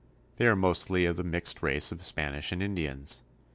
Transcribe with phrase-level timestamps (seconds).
[0.37, 3.21] They are mostly of the mixed race of Spanish and Indians.